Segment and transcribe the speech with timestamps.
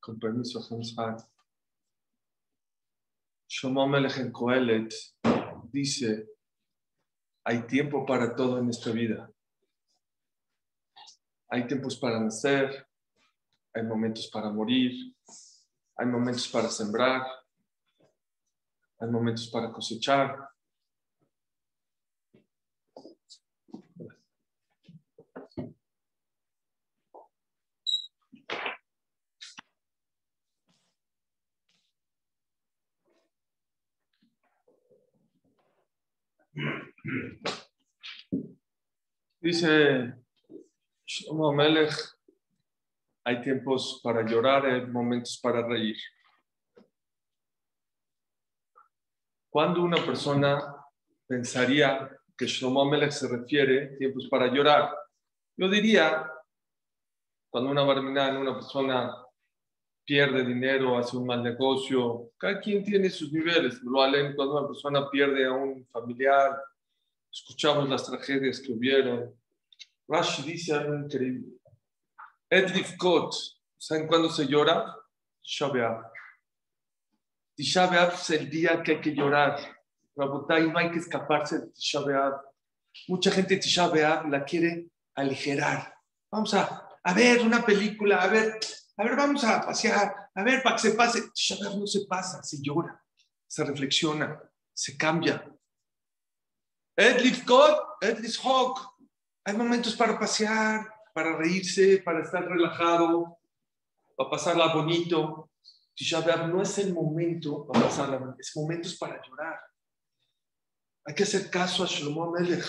[0.00, 0.60] Con permiso.
[3.48, 4.16] Shlomo Melech
[5.72, 6.28] dice,
[7.44, 9.30] hay tiempo para todo en esta vida.
[11.48, 12.86] Hay tiempos para nacer,
[13.74, 15.14] hay momentos para morir,
[15.96, 17.26] hay momentos para sembrar,
[19.00, 20.48] hay momentos para cosechar.
[39.40, 40.14] Dice
[41.06, 41.92] Shlomo Melech,
[43.24, 45.96] hay tiempos para llorar, hay momentos para reír.
[49.48, 50.76] Cuando una persona
[51.26, 54.94] pensaría que Shlomo Melech se refiere a tiempos para llorar,
[55.56, 56.30] yo diría,
[57.50, 59.12] cuando una barminal, una persona
[60.04, 63.82] pierde dinero, hace un mal negocio, cada quien tiene sus niveles.
[63.82, 64.00] Lo
[64.36, 66.60] cuando una persona pierde a un familiar,
[67.30, 69.34] escuchamos las tragedias que hubieron.
[70.08, 71.60] Rashi dice algo increíble.
[72.48, 73.34] Edlif Kot,
[73.78, 74.96] ¿saben cuándo se llora?
[75.42, 76.10] Shabeab.
[77.54, 79.58] Tisha B'Av es el día que hay que llorar.
[80.16, 82.00] Rabotay, no hay que escaparse de Tisha.
[83.08, 85.94] Mucha gente Tisha B'Av la quiere aligerar.
[86.30, 88.58] Vamos a, a ver una película, a ver,
[88.96, 91.30] a ver, vamos a pasear, a ver, para que se pase.
[91.32, 93.00] Tisha no se pasa, se llora,
[93.46, 94.40] se reflexiona,
[94.72, 95.44] se cambia.
[97.00, 98.78] Edlif Kot, Edlif Hawk.
[99.46, 103.38] Hay momentos para pasear, para reírse, para estar relajado,
[104.14, 105.50] para pasarla bonito.
[105.94, 109.58] Tisha no es el momento para pasarla, es momentos para llorar.
[111.06, 112.66] Hay que hacer caso a Shlomo Melech.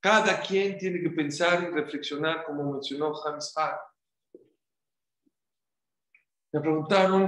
[0.00, 3.80] Cada quien tiene que pensar y reflexionar, como mencionó James Hart.
[6.50, 7.24] Me preguntaron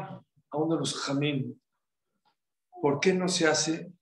[0.51, 1.61] a uno de los jamín,
[2.81, 3.93] ¿por qué no se hace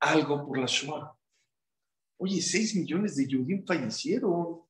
[0.00, 1.16] algo por la Shoah?
[2.18, 4.62] Oye, seis millones de Yudim fallecieron.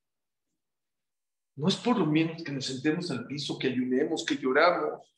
[1.56, 5.14] No es por lo menos que nos sentemos al piso, que ayunemos, que lloramos.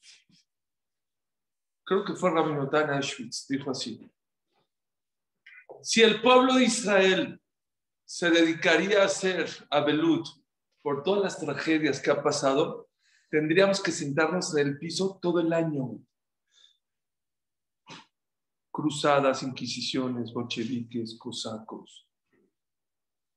[1.84, 3.98] Creo que fue Rabbi Notan Auschwitz, dijo así.
[5.82, 7.40] Si el pueblo de Israel
[8.04, 10.26] se dedicaría a hacer Abelut
[10.82, 12.88] por todas las tragedias que ha pasado,
[13.30, 15.98] tendríamos que sentarnos en el piso todo el año.
[18.78, 22.08] Cruzadas, inquisiciones, bolcheviques, cosacos.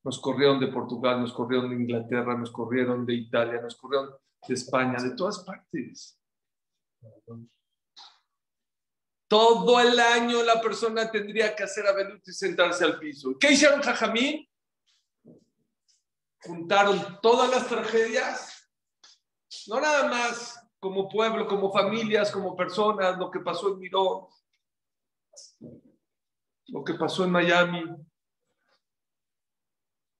[0.03, 4.11] Nos corrieron de Portugal, nos corrieron de Inglaterra, nos corrieron de Italia, nos corrieron
[4.47, 6.21] de España, de todas partes.
[9.27, 13.35] Todo el año la persona tendría que hacer abelut y sentarse al piso.
[13.39, 14.47] ¿Qué hicieron Jajamín?
[16.43, 18.69] Juntaron todas las tragedias,
[19.65, 24.29] no nada más como pueblo, como familias, como personas, lo que pasó en Miró,
[26.67, 27.83] lo que pasó en Miami,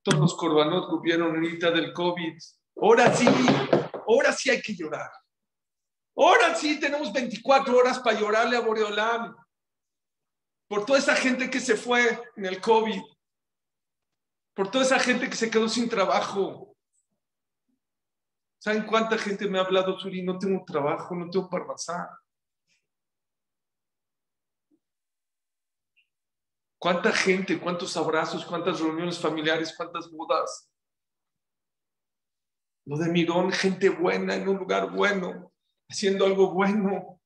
[0.04, 2.38] todos los corbanos que ahorita del COVID.
[2.82, 3.26] Ahora sí,
[4.08, 5.10] ahora sí hay que llorar.
[6.16, 9.36] Ahora sí tenemos 24 horas para llorarle a Boreolam
[10.68, 13.02] por toda esa gente que se fue en el COVID,
[14.54, 16.76] por toda esa gente que se quedó sin trabajo.
[18.60, 20.22] ¿Saben cuánta gente me ha hablado, Suri?
[20.22, 22.10] No tengo trabajo, no tengo parnasá.
[26.82, 30.68] ¿Cuánta gente, cuántos abrazos, cuántas reuniones familiares, cuántas bodas?
[32.88, 35.54] Lo de Mirón, gente buena en un lugar bueno,
[35.88, 37.22] haciendo algo bueno.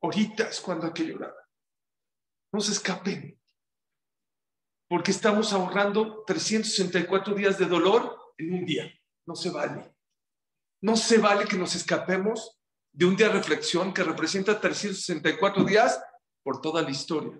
[0.00, 1.34] Ahorita es cuando hay que llorar.
[2.54, 3.38] No se escapen.
[4.88, 8.90] Porque estamos ahorrando 364 días de dolor en un día.
[9.26, 9.94] No se vale.
[10.80, 12.58] No se vale que nos escapemos
[12.92, 16.00] de un día de reflexión que representa 364 días
[16.46, 17.36] por toda la historia.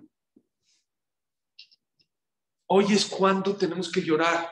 [2.65, 4.51] Hoy es cuando tenemos que llorar.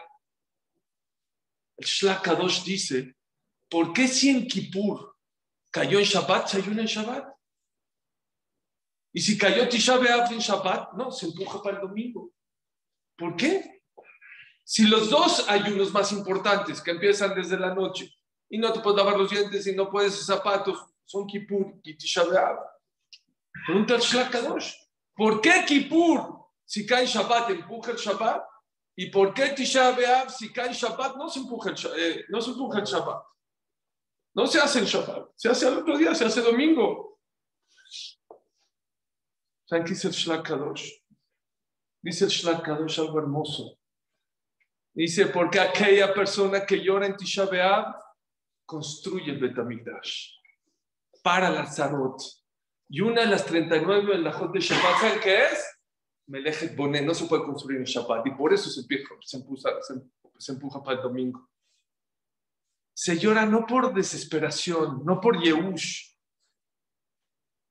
[1.76, 3.18] El Shlakadosh dice,
[3.70, 5.18] ¿por qué si en Kippur
[5.70, 7.36] cayó en Shabbat, se ayuna en Shabbat?
[9.12, 12.32] Y si cayó Tisha B'Av en Shabbat, no, se empuja para el domingo.
[13.18, 13.82] ¿Por qué?
[14.64, 18.10] Si los dos ayunos más importantes que empiezan desde la noche
[18.50, 22.24] y no te puedes lavar los dientes y no puedes zapatos, son Kippur y Tisha
[22.24, 22.75] B'Av.
[23.66, 24.74] Pregunta el Shlakadosh,
[25.16, 28.44] ¿por qué Kippur, si cae Shabbat, empuja el Shabbat?
[28.98, 32.52] ¿Y por qué Tisha B'Av, si cae Shabbat, no se empuja el, eh, no se
[32.52, 33.24] empuja el Shabbat?
[34.36, 37.20] No se hace en Shabbat, se hace al otro día, se hace domingo.
[39.66, 41.06] ¿Saben qué es el Shlakadosh?
[42.06, 43.80] Dice el Shlach Kadosh algo hermoso.
[44.94, 47.96] Dice, porque aquella persona que llora en Tisha B'Av
[48.64, 50.38] construye el Betamigdash
[51.24, 52.22] para la Zarot.
[52.96, 55.82] Y una de las 39 en la Jot de Shabbat, ¿saben qué es?
[56.28, 58.80] Melejet Boné, no se puede construir en Shabbat y por eso se,
[59.36, 61.50] empuja, se, empuja, se empuja para el domingo.
[62.94, 66.16] Se llora no por desesperación, no por Yehush,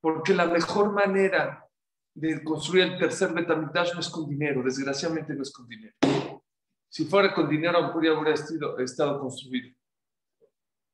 [0.03, 1.67] porque la mejor manera
[2.15, 5.95] de construir el tercer Betamigdash no es con dinero, desgraciadamente no es con dinero.
[6.91, 9.75] Si fuera con dinero, podría haber estado, estado construido.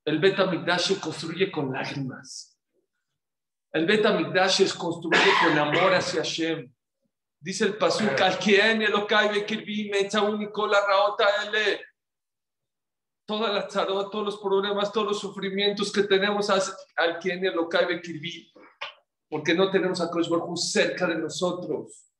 [0.04, 2.50] El Betamigdash se construye con lágrimas.
[3.72, 6.72] El Betamigdash se construye con amor hacia Hashem.
[7.38, 8.11] Dice el Pasuk,
[13.25, 18.52] todas las todos los problemas, todos los sufrimientos que tenemos al quien lo cae Kirby,
[19.28, 22.11] porque no tenemos a Kosh cerca de nosotros.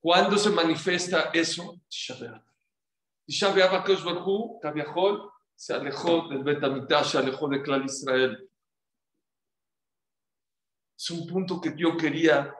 [0.00, 1.80] ¿Cuándo se manifiesta eso?
[1.86, 2.42] Tisha B'Av.
[3.26, 3.52] Tisha
[5.54, 8.50] se alejó del Betamitash, se alejó de Klal Israel.
[11.02, 12.54] Es un punto que yo quería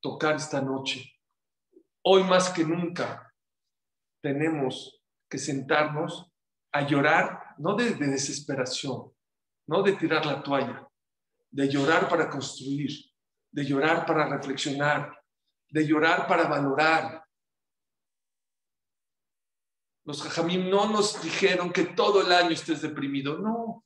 [0.00, 1.04] tocar esta noche.
[2.02, 3.30] Hoy más que nunca
[4.22, 4.98] tenemos
[5.28, 6.32] que sentarnos
[6.72, 9.14] a llorar, no de, desesperación,
[9.66, 10.88] no de tirar la toalla,
[11.50, 12.92] de llorar para construir,
[13.52, 15.22] de llorar para reflexionar,
[15.68, 17.22] de llorar para valorar.
[20.06, 23.84] Los jajamim no nos dijeron que todo el año estés deprimido, no.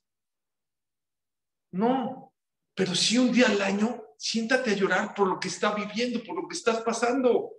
[1.73, 2.34] No,
[2.75, 6.37] pero si un día al año, siéntate a llorar por lo que está viviendo, por
[6.41, 7.55] lo que estás pasando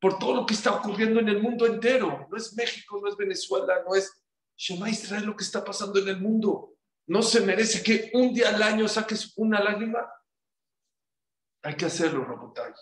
[0.00, 2.26] por todo lo que está ocurriendo en el mundo entero.
[2.30, 4.24] No es México, no es Venezuela, no es
[4.56, 6.74] Shema Israel lo que está pasando en el mundo.
[7.06, 10.10] No se merece que un día al año saques una lágrima.
[11.62, 12.72] Hay que hacerlo, Robotay.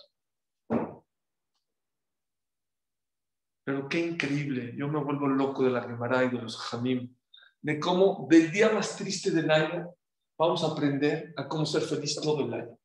[3.65, 4.75] Pero qué increíble.
[4.77, 7.15] Yo me vuelvo loco de la Gemara de los Jamim.
[7.61, 9.98] De cómo del día más triste del año
[10.39, 12.79] vamos a aprender a cómo ser feliz todo el año.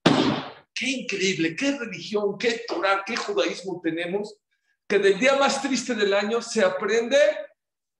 [0.73, 4.35] Qué increíble, qué religión, qué Torah, qué judaísmo tenemos,
[4.87, 7.17] que del día más triste del año se aprende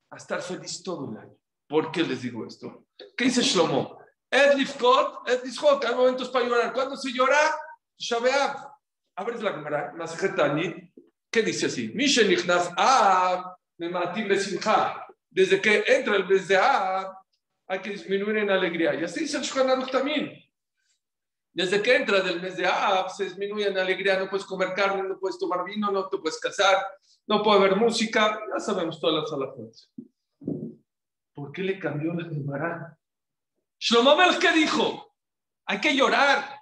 [0.10, 1.38] a estar feliz todo el año.
[1.70, 2.88] ¿Por qué les digo esto?
[3.16, 4.00] ¿Qué dice Shlomo?
[4.30, 6.74] Edlifkot, Edlifkot, hay momentos para llorar.
[6.74, 7.56] ¿Cuándo se llora?
[7.98, 8.74] Shabeab.
[9.16, 10.92] Abres la cámara, Masejetani.
[11.32, 11.90] ¿Qué dice así?
[11.90, 15.06] Mishen Ichnas Ab, Mematim Besimcha.
[15.30, 17.23] Desde que entra el mes de Ab,
[17.74, 18.94] hay que disminuir en alegría.
[18.94, 20.32] Y así dice el Shulchan también.
[21.52, 25.04] Desde que entra del mes de Ab, se disminuye en alegría, no puedes comer carne,
[25.04, 26.86] no puedes tomar vino, no te puedes casar,
[27.26, 29.92] no puede haber música, ya sabemos todas las alafones.
[31.34, 32.98] ¿Por qué le cambió la Gemara?
[33.80, 35.16] Shlomo ¿qué dijo?
[35.66, 36.60] Hay que llorar.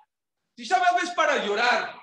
[0.55, 1.93] Si sabes, es para llorar.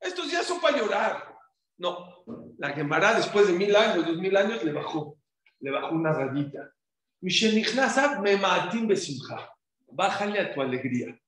[0.00, 1.36] Estos días son para llorar.
[1.78, 2.24] No,
[2.56, 5.18] la Gemara después de mil años, dos mil años, le bajó.
[5.60, 6.70] Le bajó una rayita.
[9.88, 11.18] Bájale a tu alegría.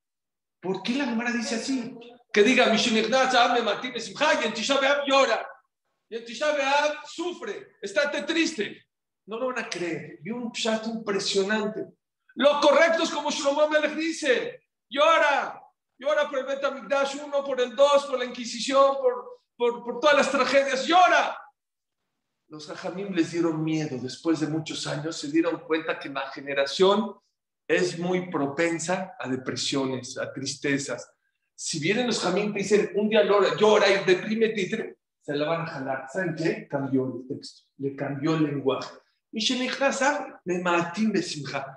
[0.60, 1.98] ¿Por qué la Gemara dice así?
[2.32, 5.48] Que diga, y en Tisha llora.
[6.08, 6.54] Y en Tisha
[7.04, 8.86] sufre, está triste.
[9.26, 10.20] No lo van a creer.
[10.24, 11.86] Y un chat impresionante.
[12.36, 14.62] Lo correcto es como Shlomo Melech dice.
[14.88, 15.60] Llora.
[15.98, 20.16] Llora por el Betamigdash 1, por el 2, por la Inquisición, por, por, por todas
[20.16, 20.86] las tragedias.
[20.86, 21.36] Llora.
[22.48, 23.98] Los Jajamim les dieron miedo.
[24.00, 27.14] Después de muchos años se dieron cuenta que la generación
[27.66, 31.12] es muy propensa a depresiones, a tristezas.
[31.54, 35.62] Si vienen los jamín te dicen un día llora, llora y deprímete, se la van
[35.62, 36.06] a jalar.
[36.10, 36.66] ¿Saben qué?
[36.66, 38.94] Cambió el texto, le cambió el lenguaje.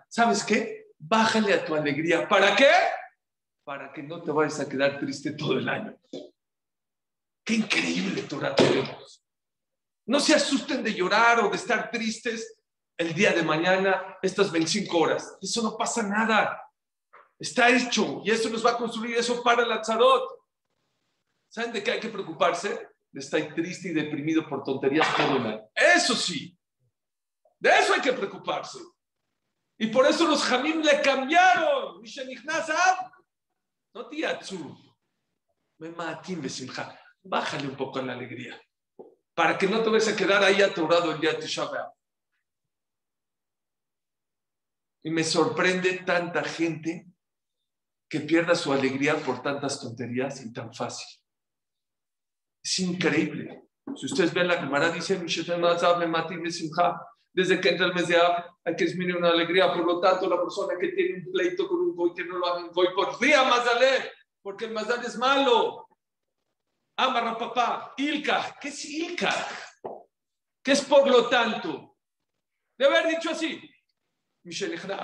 [0.08, 0.88] ¿Sabes qué?
[0.98, 2.30] Bájale a tu alegría.
[2.30, 2.70] ¿Para qué?
[3.66, 5.98] Para que no te vayas a quedar triste todo el año.
[7.44, 9.22] Qué increíble Torah tenemos.
[10.12, 12.58] No se asusten de llorar o de estar tristes
[12.98, 15.38] el día de mañana estas 25 horas.
[15.42, 16.62] Eso no pasa nada.
[17.40, 20.38] Está hecho y eso nos va a construir eso para el Atzarot.
[21.48, 22.90] ¿Saben de qué hay que preocuparse?
[23.10, 25.70] De estar triste y deprimido por tonterías todo el año.
[25.74, 26.60] Eso sí.
[27.58, 28.80] De eso hay que preocuparse.
[29.78, 32.02] Y por eso los Jamim le cambiaron.
[33.94, 34.78] No tiatsu.
[35.78, 35.90] Me
[37.24, 38.62] Bájale un poco la alegría.
[39.34, 41.70] Para que no te vayas a quedar ahí atorado el día de Tisha
[45.04, 47.08] y me sorprende tanta gente
[48.10, 51.08] que pierda su alegría por tantas tonterías y tan fácil.
[52.64, 53.64] Es increíble.
[53.96, 55.18] Si ustedes ven la Gemara, dice,
[57.34, 59.74] desde que entra el mes de Ab, hay que disminuir una alegría.
[59.74, 62.48] Por lo tanto, la persona que tiene un pleito con un goy, que no lo
[62.48, 64.12] haga un goy, por día Mazalé,
[64.42, 65.88] porque el Mazal es malo.
[67.02, 68.58] Amarra papá, Ilka.
[68.62, 69.34] ¿Qué es Ilka?
[70.64, 71.98] ¿Qué es por lo tanto?
[72.78, 73.60] De haber dicho así.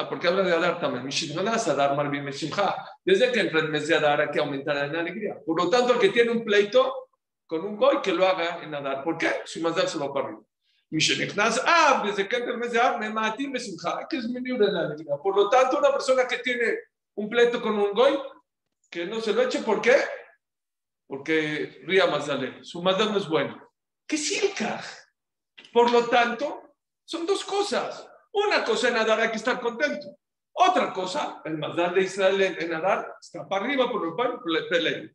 [0.08, 1.06] Porque habla de Adar también.
[3.04, 5.40] Desde que entra el mes de Adar hay que aumentar la alegría.
[5.44, 7.10] Por lo tanto, el que tiene un pleito
[7.48, 9.04] con un goy, que lo haga en Adar.
[9.04, 9.42] ¿Por qué?
[9.46, 10.42] Su Mazdal se para arriba.
[11.66, 13.08] Ah, desde que entra el mes de Adar, me
[14.08, 15.16] que libre la alegría.
[15.18, 16.78] Por lo tanto, una persona que tiene
[17.16, 18.20] un pleito con un goy,
[18.88, 19.60] que no se lo eche.
[19.60, 19.96] ¿Por qué?
[21.08, 22.64] Porque ría Mazdal.
[22.64, 23.68] Su Mazdal no es bueno.
[24.06, 24.42] ¿Qué es
[25.72, 28.08] Por lo tanto, son dos cosas.
[28.34, 30.18] Una cosa en nadar hay que estar contento.
[30.54, 35.10] Otra cosa, el Mazdal de Israel en, nadar está para arriba por el pan, pelea.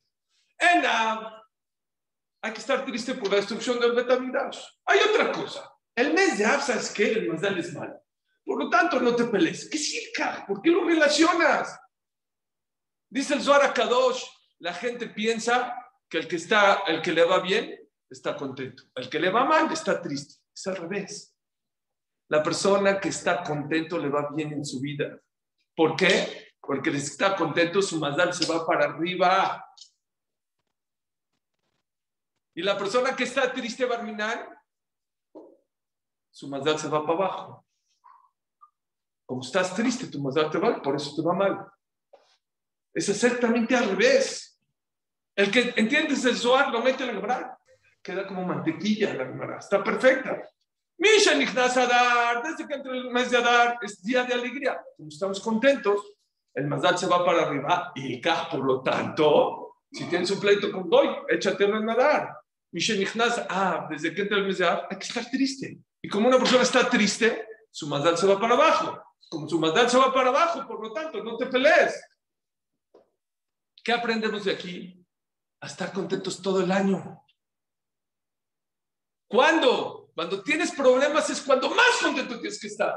[0.58, 0.84] En
[2.44, 4.64] hay que estar triste por la destrucción del Betamidash.
[4.87, 5.70] Hay otra cosa.
[5.94, 8.02] El mes de Av, es que El Mazdal es malo.
[8.44, 9.68] Por lo tanto, no te pelees.
[9.70, 10.44] ¿Qué circa?
[10.46, 11.78] ¿Por qué lo relacionas?
[13.08, 14.25] Dice el Zohar Kadosh,
[14.58, 15.75] la gente piensa
[16.12, 17.75] que el que, está, el que le va bien
[18.11, 18.83] está contento.
[18.95, 20.42] El que le va mal está triste.
[20.54, 21.35] Es al revés.
[22.28, 25.19] La persona que está contento le va bien en su vida.
[25.75, 26.52] ¿Por qué?
[26.61, 29.64] Porque está contento, su mazdal se va para arriba.
[32.57, 34.54] Y la persona que está triste, Barminar,
[36.31, 37.66] su mazdal se va para abajo.
[39.25, 41.73] Como estás triste, tu mazdal te va, por eso te va mal.
[42.92, 44.51] Es exactamente al revés.
[45.34, 47.58] El que entiendes el zoar lo mete en la gemara,
[48.02, 50.42] queda como mantequilla la gemara, está perfecta.
[50.98, 54.80] Misha Nichnas Adar, desde que entra el mes de Adar, es día de alegría.
[54.98, 56.00] Estamos contentos,
[56.54, 58.20] el Mazdal se va para arriba y el
[58.50, 62.36] por lo tanto, si tienes un pleito con Goy, échatelo en Adar.
[62.70, 65.78] Misha Nichnas, ah, desde que entra el mes de Adar, hay que estar triste.
[66.02, 69.02] Y como una persona está triste, su Mazdal se va para abajo.
[69.28, 72.00] Como su Mazdal se va para abajo, por lo tanto, no te pelees.
[73.82, 75.01] ¿Qué aprendemos de aquí?
[75.62, 77.25] A estar contentos todo el año.
[79.28, 80.11] ¿Cuándo?
[80.14, 82.95] Cuando tienes problemas es cuando más contento tienes que estar.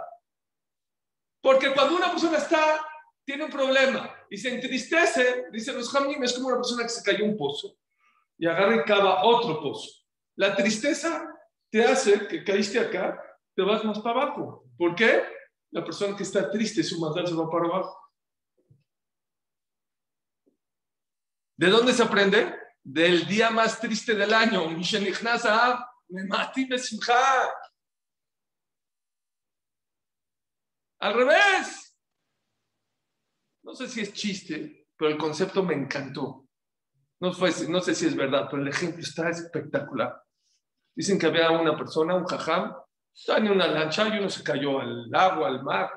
[1.42, 2.86] Porque cuando una persona está,
[3.24, 7.04] tiene un problema y se entristece, dicen los jamim, es como una persona que se
[7.04, 7.78] cayó un pozo
[8.38, 10.04] y agarra y cava otro pozo.
[10.36, 11.26] La tristeza
[11.70, 13.22] te hace que caíste acá,
[13.56, 14.66] te vas más para abajo.
[14.78, 15.24] ¿Por qué?
[15.72, 17.98] La persona que está triste, su maldad se va para abajo.
[21.58, 22.54] ¿De dónde se aprende?
[22.84, 24.70] Del día más triste del año.
[31.00, 31.98] Al revés.
[33.64, 36.48] No sé si es chiste, pero el concepto me encantó.
[37.20, 40.22] No, fue, no sé si es verdad, pero el ejemplo está espectacular.
[40.96, 42.76] Dicen que había una persona, un jajam,
[43.14, 45.90] estaba en una lancha y uno se cayó al agua, al mar,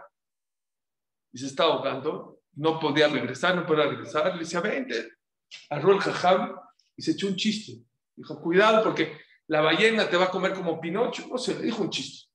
[1.33, 2.41] y se estaba ahogando.
[2.53, 4.33] No podía regresar, no podía regresar.
[4.33, 5.18] Le decía, vente.
[5.71, 6.57] Agarró el jajam
[6.97, 7.85] y se echó un chiste.
[8.17, 11.83] Dijo, cuidado porque la ballena te va a comer como Pinocho, no sé, le dijo
[11.83, 12.29] un chiste.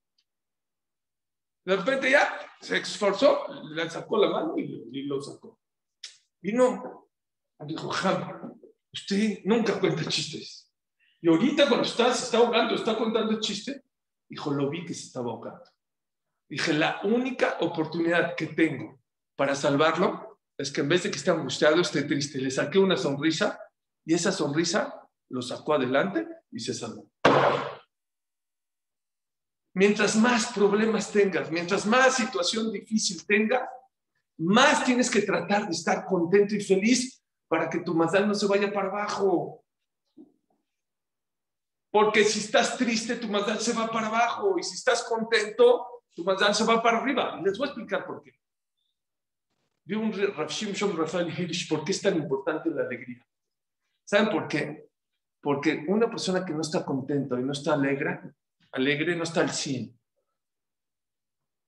[1.66, 5.60] De repente ya se esforzó, le sacó la mano y, lo sacó.
[6.42, 7.10] Vino,
[7.60, 8.60] dijo, Jam,
[8.92, 10.72] usted nunca cuenta chistes.
[11.22, 13.84] Y ahorita cuando está, se está ahogando, está contando chiste,
[14.28, 15.64] dijo, lo vi que se estaba ahogando.
[16.50, 19.00] Dije, la única oportunidad que tengo
[19.36, 20.23] para salvarlo
[20.58, 23.60] es que en vez de que esté angustiado, esté triste, le saqué una sonrisa
[24.06, 27.10] y esa sonrisa lo sacó adelante y se salvó.
[29.76, 33.68] Mientras más problemas tengas, mientras más situación difícil tengas,
[34.38, 38.46] más tienes que tratar de estar contento y feliz para que tu mazdal no se
[38.46, 39.64] vaya para abajo.
[41.92, 44.58] Porque si estás triste, tu mazdal se va para abajo.
[44.58, 47.40] Y si estás contento, tu mazdal se va para arriba.
[47.44, 48.32] Les voy a explicar por qué.
[49.86, 53.26] Vi un Rav Shimshon Rafael Hirsch, ¿por qué es tan importante la alegría?
[54.06, 54.90] ¿Saben por qué?
[55.42, 58.22] Porque una persona que no está contenta y no está alegre,
[58.72, 60.00] alegre no está al 100.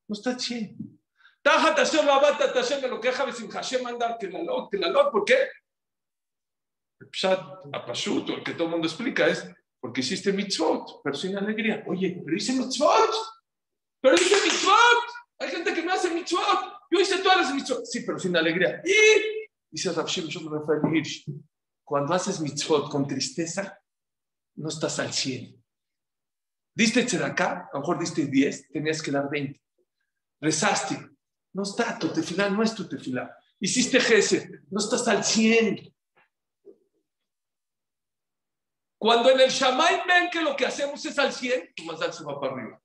[0.07, 0.99] No está al 100.
[1.41, 5.37] Taja tashem babata tashem de lo que que la lot, que la lot, ¿por qué?
[6.99, 7.39] El pshat
[7.73, 9.47] apashut, el que todo el mundo explica es
[9.79, 11.83] porque hiciste mitzvot, pero sin alegría.
[11.85, 13.11] Oye, pero hice mitzvot,
[14.01, 15.03] pero hice mitzvot.
[15.39, 16.74] Hay gente que no hace mitzvot.
[16.91, 17.85] Yo hice todas las mitzvot.
[17.85, 18.81] Sí, pero sin alegría.
[18.85, 21.25] Y dice Rav Shimshon Rafael Hirsch,
[21.83, 23.79] cuando haces mitzvot con tristeza,
[24.55, 25.63] no estás al 100.
[26.73, 29.61] Diste acá, a lo mejor diste 10, tenías que dar 20.
[30.41, 31.09] Rezaste,
[31.53, 33.35] no está tu tefilá, no es tu tefilá.
[33.59, 35.93] Hiciste jese, no estás al 100.
[38.97, 42.23] Cuando en el Shamay ven que lo que hacemos es al 100, tu mazal se
[42.23, 42.81] va para arriba.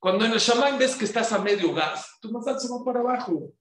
[0.00, 3.00] Cuando en el Shamay ves que estás a medio gas, tu mazal se va para
[3.00, 3.52] abajo.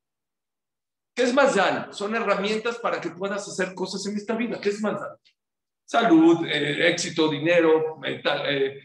[1.14, 1.94] ¿Qué es Mazal?
[1.94, 4.62] Son herramientas para que puedas hacer cosas en esta vida.
[4.62, 5.20] ¿Qué es Mazal?
[5.90, 8.44] salud, eh, éxito, dinero, mental.
[8.46, 8.80] Eh,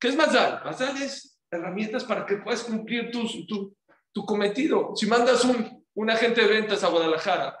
[0.00, 0.62] ¿Qué es Mazal?
[0.64, 3.76] Mazal es herramientas para que puedas cumplir tu, tu,
[4.10, 4.96] tu cometido.
[4.96, 7.58] Si mandas un, un agente de ventas a Guadalajara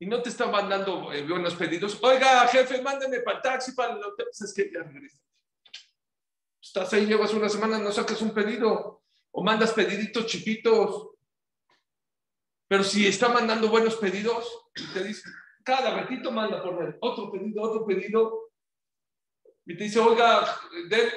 [0.00, 3.92] y no te está mandando eh, buenos pedidos, oiga, jefe, mándeme para el taxi, para
[3.92, 5.18] el hotel, pues es que ya regresa.
[6.62, 9.02] Estás ahí, llevas una semana, no sacas un pedido,
[9.32, 11.10] o mandas pediditos chiquitos.
[12.68, 15.28] Pero si está mandando buenos pedidos, te dice,
[15.64, 18.52] cada ratito manda por él, otro pedido, otro pedido,
[19.66, 20.44] y te dice, oiga,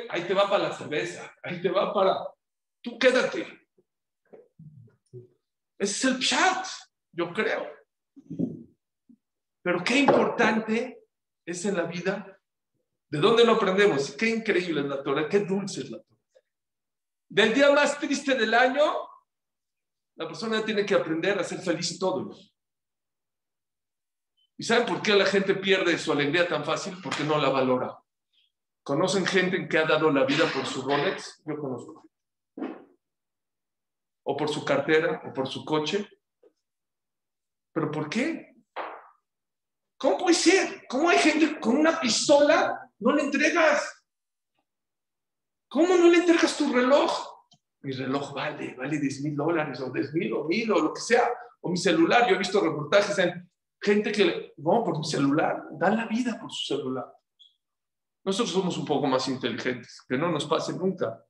[0.09, 2.15] ahí te va para la cerveza, ahí te va para,
[2.81, 3.67] tú quédate.
[5.77, 6.65] Ese es el chat,
[7.11, 7.67] yo creo.
[9.63, 11.05] Pero qué importante
[11.45, 12.34] es en la vida.
[13.09, 14.11] ¿De dónde lo aprendemos?
[14.11, 16.15] Qué increíble es la Torah, qué dulce es la Torah.
[17.29, 18.83] Del día más triste del año,
[20.15, 22.55] la persona tiene que aprender a ser feliz todos.
[24.57, 26.97] ¿Y saben por qué la gente pierde su alegría tan fácil?
[27.03, 27.99] Porque no la valora.
[28.83, 31.41] ¿Conocen gente que ha dado la vida por su Rolex?
[31.45, 32.09] Yo conozco.
[34.23, 36.07] O por su cartera, o por su coche.
[37.73, 38.55] ¿Pero por qué?
[39.97, 40.85] ¿Cómo puede ser?
[40.87, 44.03] ¿Cómo hay gente con una pistola no le entregas?
[45.67, 47.11] ¿Cómo no le entregas tu reloj?
[47.81, 51.01] Mi reloj vale, vale 10 mil dólares o 10 mil o mil o lo que
[51.01, 51.29] sea.
[51.61, 53.49] O mi celular, yo he visto reportajes en
[53.81, 57.05] gente que, no, por mi celular, dan la vida por su celular.
[58.23, 61.23] Nosotros somos un poco más inteligentes, que no nos pase nunca.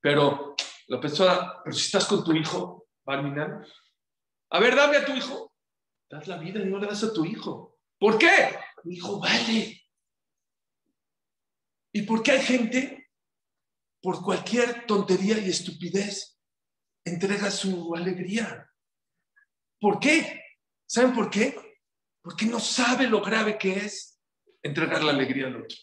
[0.00, 0.54] Pero
[0.88, 3.64] la persona, pero si estás con tu hijo, Barminan,
[4.50, 5.52] a ver, dame a tu hijo
[6.08, 7.78] das la vida y no le das a tu hijo.
[7.98, 8.56] ¿Por qué?
[8.84, 9.82] Mi hijo vale.
[11.96, 13.08] ¿Y por qué hay gente,
[14.02, 16.38] por cualquier tontería y estupidez,
[17.02, 18.70] entrega su alegría?
[19.80, 20.42] ¿Por qué?
[20.86, 21.56] ¿Saben por qué?
[22.20, 24.20] Porque no sabe lo grave que es
[24.62, 25.78] entregar la alegría al otro.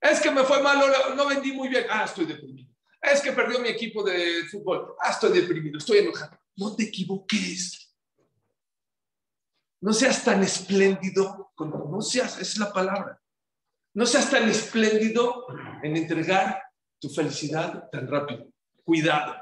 [0.00, 0.80] Es que me fue mal,
[1.14, 1.86] no vendí muy bien.
[1.88, 2.74] Ah, estoy deprimido.
[3.00, 4.96] Es que perdió mi equipo de fútbol.
[4.98, 6.36] Ah, estoy deprimido, estoy enojado.
[6.56, 7.94] No te equivoques.
[9.80, 13.21] No seas tan espléndido, no seas, esa es la palabra.
[13.94, 15.46] No seas tan espléndido
[15.82, 16.62] en entregar
[17.00, 18.46] tu felicidad tan rápido.
[18.84, 19.36] Cuidado.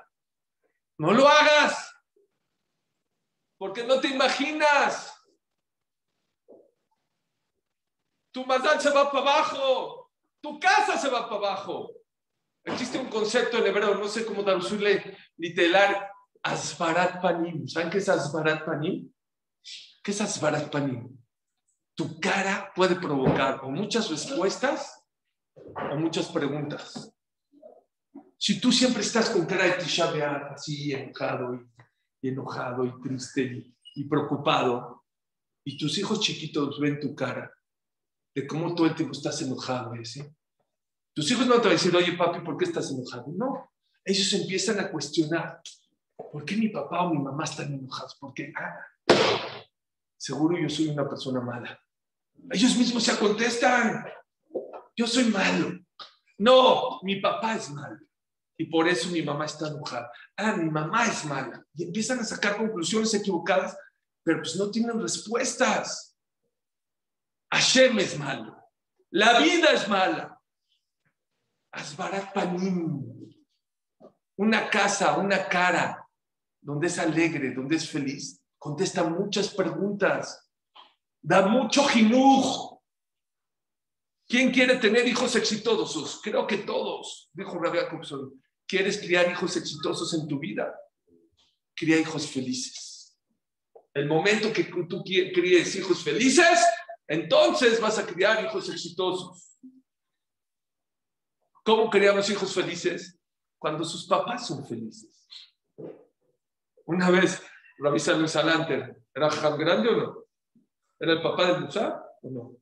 [0.99, 1.95] No lo hagas.
[3.59, 5.15] Porque no te imaginas.
[8.33, 10.11] Tu mazal se va para abajo.
[10.41, 11.93] Tu casa se va para abajo.
[12.65, 16.07] Existe un concepto en hebreo, no sé cómo traducirle literal,
[16.43, 17.67] asbarat panim.
[17.67, 19.11] ¿Saben qué es asbarat panim?
[20.03, 21.20] ¿Qué es Asbarat Panim?
[22.01, 25.05] Tu cara puede provocar o muchas respuestas
[25.93, 27.13] o muchas preguntas.
[28.39, 30.11] Si tú siempre estás con cara de Tisha
[30.51, 31.61] así enojado
[32.23, 35.05] y, enojado y triste y, preocupado,
[35.63, 37.53] y tus hijos chiquitos ven tu cara
[38.35, 40.23] de cómo todo el tiempo estás enojado, ¿sí?
[41.15, 43.27] Tus hijos no te van a decir, oye papi, ¿por qué estás enojado?
[43.37, 43.71] No,
[44.07, 45.61] ellos empiezan a cuestionar,
[46.17, 48.17] ¿por qué mi papá o mi mamá están enojados?
[48.19, 48.55] ¿Por qué?
[48.57, 49.67] Ah,
[50.17, 51.79] seguro yo soy una persona mala.
[52.51, 54.05] Ellos mismos se contestan,
[54.97, 55.79] yo soy malo.
[56.39, 57.99] No, mi papá es malo.
[58.57, 60.13] Y por eso mi mamá está enojada.
[60.37, 61.65] Ah, mi mamá es mala.
[61.75, 63.77] Y empiezan a sacar conclusiones equivocadas,
[64.23, 66.17] pero pues no tienen respuestas.
[67.51, 68.57] Hashem es malo.
[69.11, 70.39] La vida es mala.
[71.73, 73.03] Asbarat Panim.
[74.37, 76.07] Una casa, una cara,
[76.61, 80.50] donde es alegre, donde es feliz, contesta muchas preguntas,
[81.23, 82.79] da mucho jinuj.
[84.27, 86.21] ¿Quién quiere tener hijos exitosos?
[86.23, 88.41] Creo que todos, dijo Rabia Jacobson.
[88.67, 90.73] ¿Quieres criar hijos exitosos en tu vida?
[91.75, 93.19] Cría hijos felices.
[93.93, 96.65] El momento que tú críes hijos felices,
[97.09, 99.59] entonces vas a criar hijos exitosos.
[101.65, 103.19] ¿Cómo criamos hijos felices?
[103.59, 105.27] Cuando sus papás son felices.
[106.87, 107.43] Una vez
[107.79, 110.30] Rabbi Salem Salanter, ¿era grande o no?
[111.01, 112.57] ¿Era el papá de Musa o no?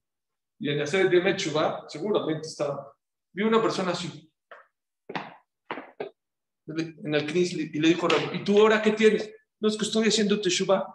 [0.60, 2.92] Y en hacer de Mechuba, seguramente estaba.
[3.32, 4.32] Vi una persona así,
[6.76, 9.30] en el Knis, y le dijo, ¿y tú ahora qué tienes?
[9.60, 10.86] No, es que estoy haciendo Teshuvah.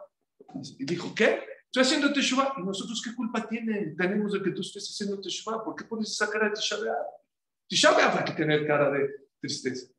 [0.79, 1.43] Y dijo, ¿qué?
[1.65, 2.53] Estoy haciendo Teshuvah.
[2.57, 3.95] ¿Y nosotros qué culpa tienen?
[3.95, 5.63] tenemos de que tú estés haciendo Teshuvah?
[5.63, 7.05] ¿Por qué pones esa cara de Tisha B'Av?
[7.67, 9.91] Tisha B'Av que tener cara de tristeza.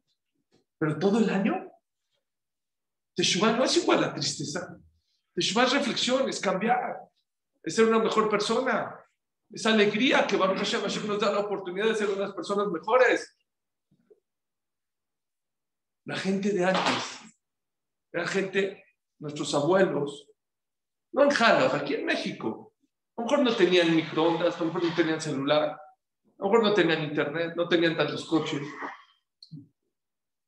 [0.78, 1.70] Pero todo el año
[3.14, 4.78] Teshuvah no es igual a tristeza.
[5.34, 7.00] Teshuvah es reflexión, es cambiar,
[7.64, 9.00] es ser una mejor persona.
[9.50, 13.36] Es alegría que Baruch Hashem, nos da la oportunidad de ser unas personas mejores.
[16.04, 17.20] La gente de antes,
[18.12, 18.84] la gente,
[19.18, 20.28] nuestros abuelos,
[21.12, 22.72] no en Jalab, aquí en México,
[23.16, 25.78] A lo mejor no tenían microondas, a lo mejor no tenían celular, a
[26.38, 28.60] lo mejor no tenían internet, no tenían tantos coches.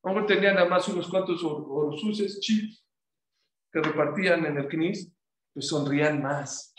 [0.02, 2.84] A lo mejor tenían nada más unos cuantos orosuces, chips,
[3.72, 5.12] que repartían en el CNIS,
[5.54, 6.75] pues sonrían más.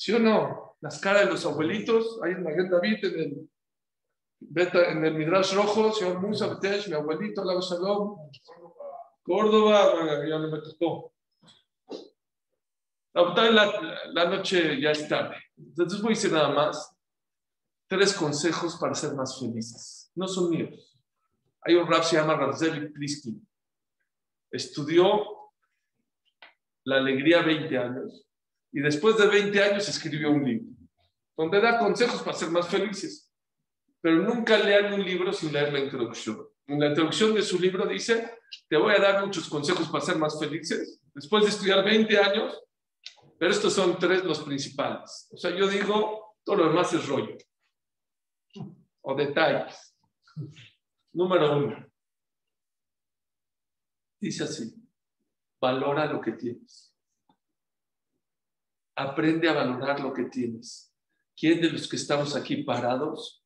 [0.00, 0.78] ¿Sí o no?
[0.80, 5.92] Las caras de los abuelitos, ahí en Maguel David, en el, en el Midrash Rojo,
[5.92, 8.16] señor Musa Betesh, mi abuelito, la Shalom,
[9.22, 11.12] Córdoba, ya no me tocó.
[13.12, 15.36] La, la noche ya es tarde.
[15.58, 16.96] Entonces voy a decir nada más
[17.86, 20.10] tres consejos para ser más felices.
[20.14, 20.98] No son míos.
[21.60, 23.46] Hay un rap se llama Ravzeli Pliskin.
[24.50, 25.50] Estudió
[26.84, 28.29] la alegría 20 años
[28.72, 30.80] y después de 20 años escribió un libro
[31.40, 33.32] donde da consejos para ser más felices.
[34.02, 36.46] Pero nunca lean un libro sin leer la introducción.
[36.66, 40.16] En la introducción de su libro dice, te voy a dar muchos consejos para ser
[40.16, 41.00] más felices.
[41.14, 42.62] Después de estudiar 20 años,
[43.38, 45.28] pero estos son tres los principales.
[45.32, 47.38] O sea, yo digo, todo lo demás es rollo
[49.00, 49.96] o detalles.
[51.12, 51.86] Número uno.
[54.20, 54.74] Dice así,
[55.58, 56.89] valora lo que tienes.
[59.00, 60.94] Aprende a valorar lo que tienes.
[61.34, 63.42] ¿Quién de los que estamos aquí parados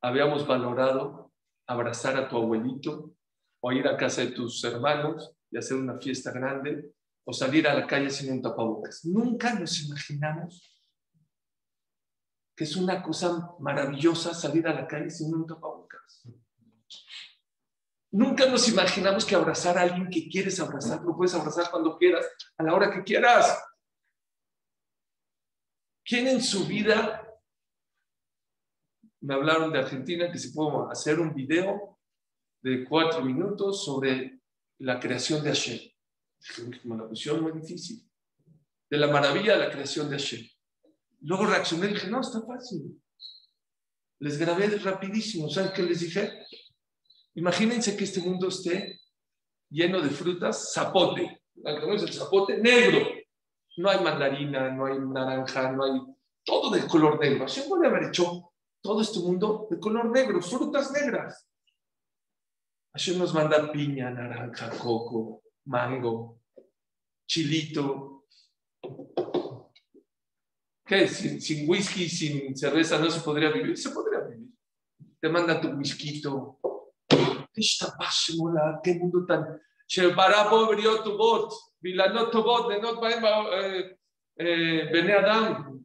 [0.00, 1.30] habíamos valorado
[1.66, 3.14] abrazar a tu abuelito
[3.60, 6.94] o ir a casa de tus hermanos y hacer una fiesta grande
[7.26, 9.04] o salir a la calle sin un tapabocas.
[9.04, 10.82] Nunca nos imaginamos
[12.56, 16.26] que es una cosa maravillosa salir a la calle sin un tapabocas.
[18.12, 22.26] Nunca nos imaginamos que abrazar a alguien que quieres abrazar, lo puedes abrazar cuando quieras,
[22.58, 23.58] a la hora que quieras.
[26.04, 27.26] ¿Quién en su vida
[29.22, 31.98] me hablaron de Argentina que se puede hacer un video
[32.60, 34.40] de cuatro minutos sobre
[34.80, 35.80] la creación de Hashem?
[36.84, 38.06] Una cuestión muy difícil.
[38.90, 40.46] De la maravilla de la creación de Hashem.
[41.20, 43.00] Luego reaccioné y dije, no, está fácil.
[44.18, 45.48] Les grabé rapidísimo.
[45.48, 46.44] ¿Saben qué les dije?
[47.34, 49.00] Imagínense que este mundo esté
[49.70, 51.42] lleno de frutas, zapote.
[51.64, 52.58] el zapote?
[52.58, 53.06] Negro.
[53.78, 56.00] No hay mandarina, no hay naranja, no hay...
[56.44, 57.44] Todo de color negro.
[57.44, 61.48] Así puede haber hecho todo este mundo de color negro, frutas negras.
[62.92, 66.40] Así nos manda piña, naranja, coco, mango,
[67.26, 68.12] chilito,
[70.84, 71.08] ¿Qué?
[71.08, 73.78] Sin, sin whisky, sin cerveza no se podría vivir.
[73.78, 74.48] Se podría vivir.
[75.20, 76.20] Te manda tu whisky.
[77.54, 79.60] Qué mundo tan.
[79.86, 81.52] Shebará pobrió tu bot.
[81.80, 82.68] Vilanot tu bot.
[82.70, 83.98] De not eh,
[84.36, 85.84] eh, Bene Adam.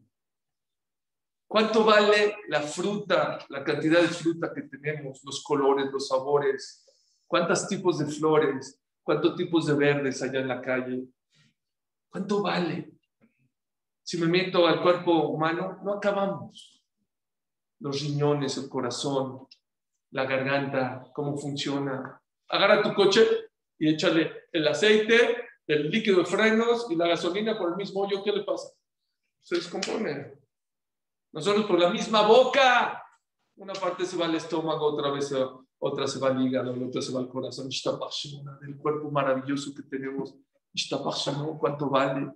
[1.48, 6.86] ¿Cuánto vale la fruta, la cantidad de fruta que tenemos, los colores, los sabores?
[7.26, 8.82] ¿Cuántos tipos de flores?
[9.02, 11.08] ¿Cuántos tipos de verdes allá en la calle?
[12.10, 12.92] ¿Cuánto vale?
[14.04, 16.84] Si me meto al cuerpo humano, no acabamos.
[17.80, 19.48] Los riñones, el corazón,
[20.12, 22.22] la garganta, cómo funciona.
[22.50, 23.28] Agarra tu coche
[23.78, 28.24] y échale el aceite, el líquido de frenos y la gasolina por el mismo hoyo.
[28.24, 28.70] ¿Qué le pasa?
[29.42, 30.34] Se descompone.
[31.34, 33.04] Nosotros por la misma boca.
[33.58, 35.34] Una parte se va al estómago, otra vez
[35.80, 37.70] otra se va al hígado, otra se va al corazón.
[38.62, 40.36] Del cuerpo maravilloso que tenemos.
[41.60, 42.32] ¿Cuánto vale?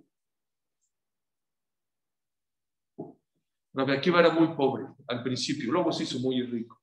[3.74, 6.81] Rabbi Akiva era muy pobre al principio, luego se hizo muy rico.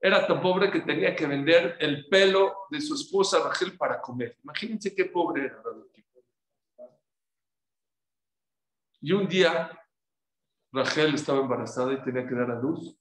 [0.00, 4.38] Era tan pobre que tenía que vender el pelo de su esposa Rachel para comer.
[4.44, 6.08] Imagínense qué pobre era Akiva.
[9.00, 9.70] Y un día
[10.72, 12.96] Rachel estaba embarazada y tenía que dar a luz.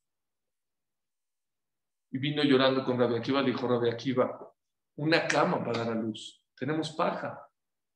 [2.11, 3.41] Y vino llorando con Rabbi Akiva.
[3.41, 4.53] Le dijo Rabbi Akiva,
[4.95, 6.43] una cama para dar a luz.
[6.55, 7.47] Tenemos paja.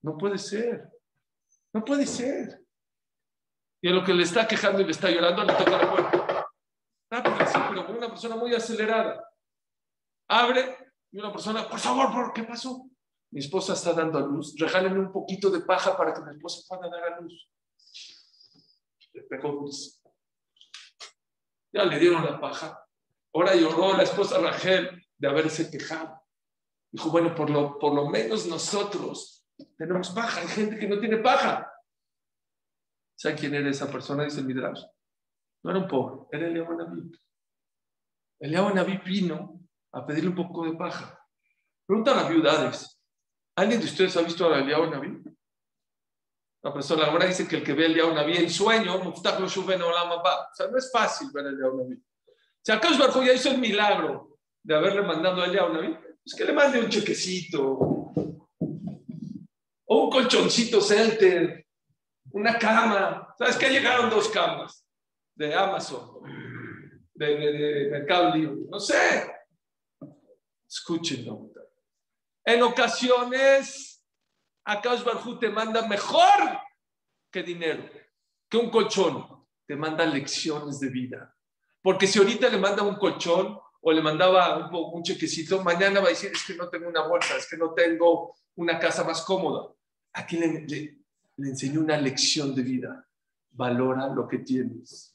[0.03, 0.89] No puede ser.
[1.73, 2.63] No puede ser.
[3.81, 6.20] Y a lo que le está quejando y le está llorando, le toca la puerta.
[7.11, 7.35] Rápido,
[7.69, 9.21] pero con una persona muy acelerada.
[10.29, 10.77] Abre
[11.11, 12.89] y una persona, por favor, ¿por qué pasó?
[13.31, 14.55] Mi esposa está dando a luz.
[14.57, 17.49] Regálenme un poquito de paja para que mi esposa pueda dar a luz.
[19.13, 19.69] Le pegó.
[21.73, 22.81] Ya le dieron la paja.
[23.33, 26.21] Ahora lloró la esposa Rachel de haberse quejado.
[26.91, 29.45] Dijo, bueno, por lo, por lo menos nosotros
[29.77, 30.41] tenemos paja.
[30.41, 31.69] Hay gente que no tiene paja.
[33.15, 34.23] ¿Saben quién era esa persona?
[34.23, 34.81] Dice el Midrash.
[35.63, 37.11] No era un pobre, era Eliahu Naví.
[38.39, 41.19] Eliahu Naví vino a pedirle un poco de paja.
[41.85, 42.99] Pregunta a viudades.
[43.55, 45.21] ¿Alguien de ustedes ha visto a Eliahu Naví?
[46.63, 50.67] La persona ahora dice que el que ve a Eliahu Naví en sueño, O sea,
[50.67, 52.01] no es fácil ver a Eliahu Naví.
[52.63, 56.45] Si acaso Barjo ya hizo el milagro de haberle mandado a Eliahu Naví, pues que
[56.45, 57.77] le mande un chequecito
[59.85, 61.67] o un colchoncito center
[62.33, 63.35] una cama.
[63.37, 63.69] ¿Sabes qué?
[63.69, 64.85] Llegaron dos camas
[65.35, 66.21] de Amazon,
[67.13, 68.61] de, de, Mercado Libre.
[68.69, 69.31] No sé.
[70.67, 71.51] Escúchenlo.
[72.43, 74.05] En ocasiones,
[74.65, 76.59] Akash Barhu te manda mejor
[77.31, 77.83] que dinero,
[78.49, 79.27] que un colchón.
[79.67, 81.33] Te manda lecciones de vida.
[81.81, 86.07] Porque si ahorita le manda un colchón o le mandaba un, un chequecito, mañana va
[86.07, 89.21] a decir, es que no tengo una bolsa, es que no tengo una casa más
[89.23, 89.73] cómoda.
[90.13, 91.01] Aquí le, le,
[91.37, 93.07] le enseñó una lección de vida.
[93.51, 95.10] Valora lo que tienes.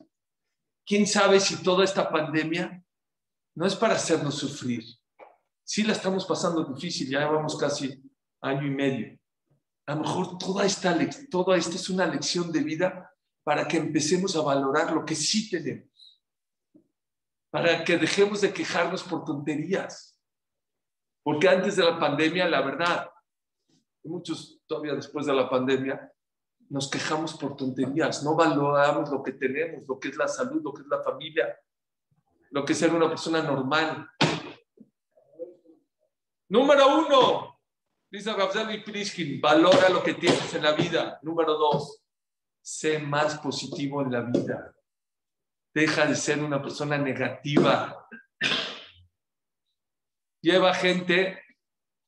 [0.86, 2.80] ¿Quién sabe si toda esta pandemia
[3.56, 4.84] no es para hacernos sufrir?
[5.64, 8.00] Sí la estamos pasando difícil, ya llevamos casi
[8.40, 9.18] año y medio.
[9.86, 10.96] A lo mejor toda esta,
[11.28, 15.50] toda esta es una lección de vida para que empecemos a valorar lo que sí
[15.50, 16.22] tenemos.
[17.50, 20.20] Para que dejemos de quejarnos por tonterías.
[21.24, 23.10] Porque antes de la pandemia, la verdad,
[24.04, 26.12] muchos todavía después de la pandemia,
[26.68, 30.72] nos quejamos por tonterías, no valoramos lo que tenemos, lo que es la salud, lo
[30.72, 31.58] que es la familia,
[32.50, 34.08] lo que es ser una persona normal.
[36.48, 37.60] Número uno,
[38.10, 38.32] dice
[38.72, 41.18] y Priskin, valora lo que tienes en la vida.
[41.22, 42.02] Número dos,
[42.62, 44.74] sé más positivo en la vida.
[45.74, 48.08] Deja de ser una persona negativa.
[50.40, 51.42] Lleva gente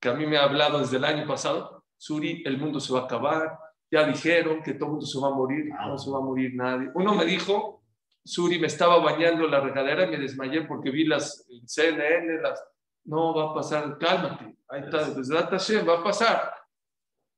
[0.00, 3.00] que a mí me ha hablado desde el año pasado, Suri, el mundo se va
[3.00, 3.58] a acabar,
[3.90, 6.54] ya dijeron que todo el mundo se va a morir, no se va a morir
[6.54, 6.90] nadie.
[6.94, 7.82] Uno me dijo,
[8.24, 12.62] Suri, me estaba bañando en la regadera y me desmayé porque vi las CNN, las...
[13.04, 16.52] No, va a pasar, cálmate, ahí está, desde va a pasar.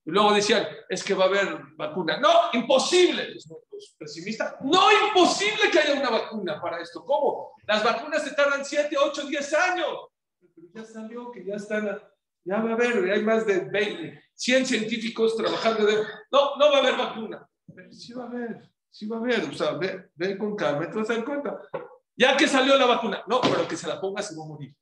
[0.05, 2.19] Y luego decían, es que va a haber vacuna.
[2.19, 3.35] No, imposible.
[3.35, 7.05] Los pesimistas, no, imposible que haya una vacuna para esto.
[7.05, 7.53] ¿Cómo?
[7.67, 10.09] Las vacunas se tardan 7, 8, 10 años.
[10.41, 12.01] Pero ya salió, que ya están,
[12.45, 15.97] ya va a haber, hay más de 20, 100 científicos trabajando de,
[16.33, 17.47] no, no va a haber vacuna.
[17.75, 20.97] Pero sí va a haber, sí va a haber, o sea, ve, con calma, te
[20.97, 21.61] vas a dar cuenta.
[22.17, 24.75] Ya que salió la vacuna, no, pero que se la ponga se va a morir.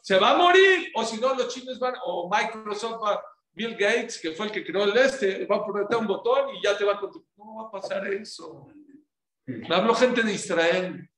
[0.00, 4.18] Se va a morir, o si no, los chinos van, o Microsoft va, Bill Gates,
[4.22, 6.86] que fue el que creó el este, va a poner un botón y ya te
[6.86, 7.20] va a contar.
[7.36, 8.68] No va a pasar eso.
[9.44, 11.10] Me habló gente de Israel.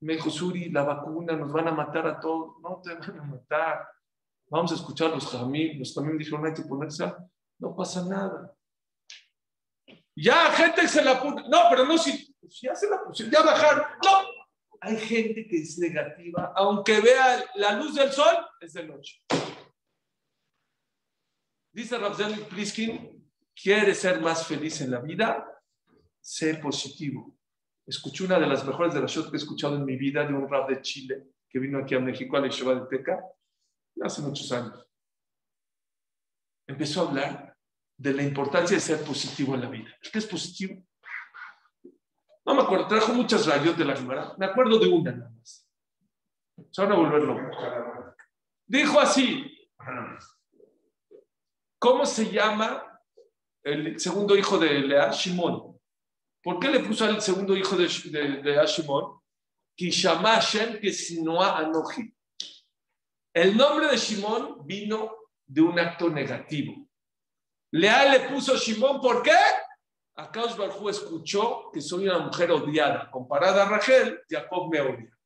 [0.00, 2.60] Me dijo, Suri, la vacuna, nos van a matar a todos.
[2.60, 3.88] No te van a matar
[4.50, 7.10] vamos a escuchar los jamí, los también dijeron, hay que ponerse,
[7.58, 8.54] no pasa nada.
[10.16, 13.96] Ya, gente se la puso, no, pero no, si, ya se la puso, ya bajar,
[14.04, 14.40] no.
[14.82, 19.22] Hay gente que es negativa, aunque vea la luz del sol, es de noche.
[21.72, 25.46] Dice Rabzel Pliskin, ¿quieres ser más feliz en la vida?
[26.20, 27.36] Sé positivo.
[27.86, 30.48] Escuché una de las mejores de las que he escuchado en mi vida de un
[30.48, 33.20] rap de Chile que vino aquí a México a la Yeshiva de Teca
[34.02, 34.86] hace muchos años,
[36.66, 37.56] empezó a hablar
[37.96, 39.90] de la importancia de ser positivo en la vida.
[40.10, 40.82] ¿Qué es positivo?
[42.44, 44.34] No me acuerdo, trajo muchas rayos de la Gemara.
[44.38, 45.68] Me acuerdo de una nada más.
[46.70, 47.56] Se van a volver locos.
[48.66, 49.68] Dijo así:
[51.78, 53.00] ¿Cómo se llama
[53.62, 55.10] el segundo hijo de Lea?
[55.10, 55.78] Shimon.
[56.42, 59.20] ¿Por qué le puso al segundo hijo de, de, Lea Shimon?
[59.76, 60.78] Kishamashem
[61.38, 62.14] Anoji.
[63.32, 65.16] El nombre de Shimón vino
[65.46, 66.74] de un acto negativo.
[67.72, 69.36] Lea le puso Shimón, ¿por qué?
[70.16, 73.08] Akash Barjú escuchó que soy una mujer odiada.
[73.08, 75.16] Comparada a Rachel, Jacob me odia.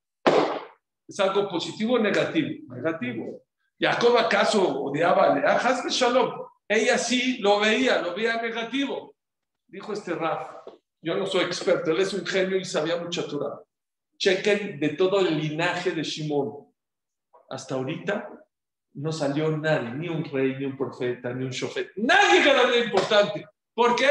[1.08, 2.74] ¿Es algo positivo o negativo?
[2.74, 3.42] Negativo.
[3.80, 5.56] Jacob acaso odiaba a Lea?
[5.56, 6.46] Hazme Shalom.
[6.68, 9.14] Ella sí lo veía, lo veía negativo.
[9.66, 10.50] Dijo este Raf,
[11.00, 13.60] yo no soy experto, él es un genio y sabía mucha Torah.
[14.18, 16.63] Chequen de todo el linaje de Shimón
[17.48, 18.28] hasta ahorita
[18.94, 22.76] no salió nadie, ni un rey, ni un profeta, ni un shofet, nadie que era
[22.76, 23.46] importante.
[23.74, 24.08] ¿Por qué?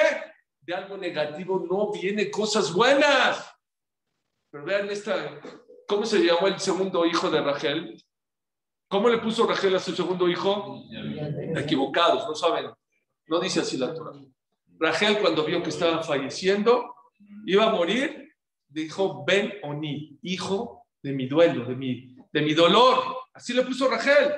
[0.62, 3.50] De algo negativo no viene cosas buenas.
[4.50, 5.39] Pero vean esta,
[5.88, 8.04] ¿cómo se llamó el segundo hijo de Rachel?
[8.88, 10.84] ¿Cómo le puso Rachel a su segundo hijo?
[11.56, 12.69] Equivocados, no saben.
[13.28, 14.19] No dice así la Torah.
[14.78, 16.93] Rachel cuando vio que estaba falleciendo,
[17.46, 18.36] iba a morir,
[18.67, 23.28] dijo, Ben Oni, hijo de mi duelo, de mi, de mi dolor.
[23.34, 24.34] Así le puso Rachel.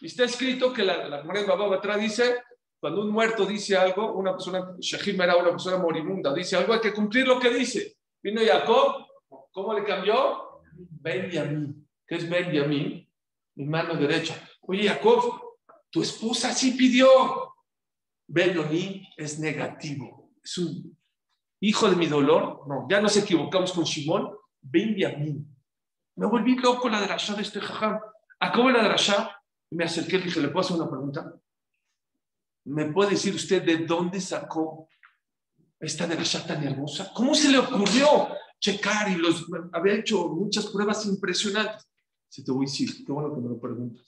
[0.00, 2.42] Y está escrito que la, la de Baba atrás dice,
[2.78, 6.80] cuando un muerto dice algo, una persona, Shahim era una persona moribunda, dice algo, hay
[6.80, 7.96] que cumplir lo que dice.
[8.22, 9.06] Vino Jacob,
[9.50, 10.62] ¿cómo le cambió?
[10.74, 11.88] Benjamín.
[12.06, 13.08] ¿Qué es Benjamín?
[13.54, 14.34] Mi mano derecha.
[14.60, 15.40] Oye, Jacob,
[15.90, 17.54] tu esposa sí pidió.
[18.26, 20.32] Benjamín es negativo.
[20.42, 20.98] Es un
[21.60, 22.64] hijo de mi dolor.
[22.68, 24.36] No, ya nos equivocamos con Shimón.
[24.60, 25.55] Benjamín.
[26.16, 28.00] Me volví loco la drasha de este jajam.
[28.40, 29.30] Acabo la drasha
[29.70, 31.34] y me acerqué y dije, ¿le puedo hacer una pregunta?
[32.64, 34.88] ¿Me puede decir usted de dónde sacó
[35.78, 37.12] esta la tan hermosa?
[37.14, 41.86] ¿Cómo se le ocurrió checar y los había hecho muchas pruebas impresionantes?
[42.28, 44.04] Si te voy a decir, qué bueno que me lo preguntas.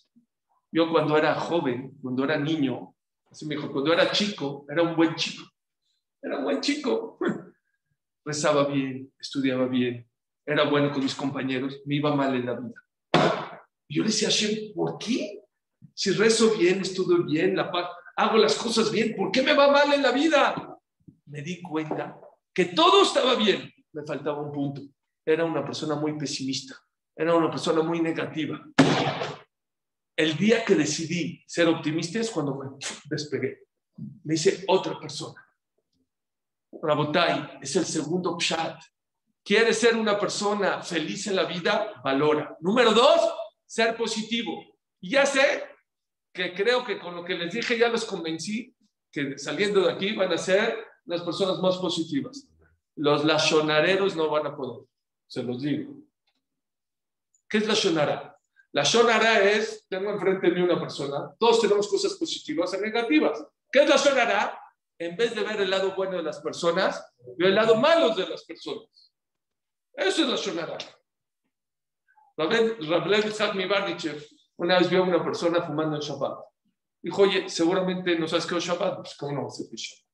[0.73, 2.95] Yo cuando era joven, cuando era niño,
[3.31, 5.45] así me dijo, cuando era chico, era un buen chico.
[6.23, 7.19] Era un buen chico.
[8.25, 10.07] Rezaba bien, estudiaba bien,
[10.49, 12.83] era bueno con mis compañeros, me iba mal en la vida.
[13.87, 15.43] Y yo le decía a ¿por qué?
[15.93, 19.71] Si rezo bien, estudio bien, la paz, hago las cosas bien, ¿por qué me va
[19.71, 20.79] mal en la vida?
[21.27, 22.19] Me di cuenta
[22.55, 24.81] que todo estaba bien, me faltaba un punto.
[25.23, 26.75] Era una persona muy pesimista,
[27.15, 28.59] era una persona muy negativa.
[30.17, 32.71] El día que decidí ser optimista es cuando me
[33.05, 33.67] despegué.
[34.25, 35.45] Me hice otra persona.
[36.81, 38.81] Rabotai es el segundo pshat.
[39.49, 42.03] ¿Quieres ser una persona feliz en la vida?
[42.05, 42.55] Valora.
[42.61, 43.19] Número dos,
[43.65, 44.63] ser positivo.
[45.01, 45.65] Y ya sé
[46.35, 48.77] que creo que con lo que les dije ya los convencí
[49.11, 52.47] que saliendo de aquí van a ser las personas más positivas.
[52.97, 54.87] Los lachonareros no van a poder,
[55.27, 55.95] se los digo.
[57.49, 58.39] ¿Qué es la shonara?
[58.73, 63.43] La shonara es, tengo enfrente de mí una persona, todos tenemos cosas positivas y negativas.
[63.73, 64.61] ¿Qué es la shonara?
[64.99, 67.03] En vez de ver el lado bueno de las personas,
[67.39, 69.08] veo el lado malo de las personas.
[69.99, 70.79] Eso es la shonara.
[72.37, 74.25] Rablev Isaac Mibarnichev
[74.59, 76.39] una vez vio a una persona fumando en Shabbat.
[77.03, 78.97] Dijo, oye, seguramente no sabes qué es Shabbat.
[78.97, 80.05] Pues, ¿cómo no vas a Shabbat?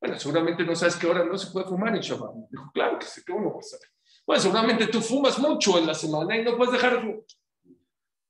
[0.00, 2.30] Bueno, seguramente no sabes qué hora no se puede fumar en Shabbat.
[2.50, 3.88] Dijo, claro que sé, ¿cómo no vas a saber?
[4.24, 7.24] Bueno, seguramente tú fumas mucho en la semana y no puedes dejar de fumar.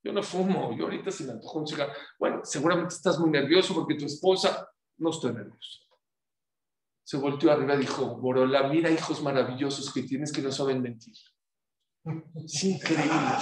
[0.05, 1.92] Yo no fumo, yo ahorita se me antojó un cigarro.
[2.18, 5.82] Bueno, seguramente estás muy nervioso porque tu esposa, no estoy nervioso.
[7.12, 11.12] Se volteó arriba y dijo, Borola, mira hijos maravillosos que tienes que no saben mentir.
[12.42, 13.37] Es increíble.